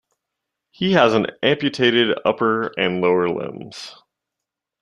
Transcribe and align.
He 0.71 0.93
has 0.93 1.13
an 1.13 1.27
amputated 1.43 2.17
upper 2.25 2.71
and 2.75 3.01
lower 3.01 3.29
limbs. 3.29 4.01